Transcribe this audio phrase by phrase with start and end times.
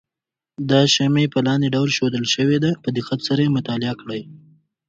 [0.69, 4.21] دا شمې په لاندې ډول ښودل شوې ده په دقت سره یې مطالعه کړئ.